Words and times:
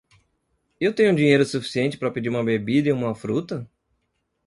Eu 0.79 0.95
tenho 0.95 1.15
dinheiro 1.15 1.45
suficiente 1.45 1.95
para 1.95 2.09
pedir 2.09 2.27
uma 2.29 2.43
bebida 2.43 2.89
e 2.89 2.91
uma 2.91 3.13
fruta? 3.13 3.69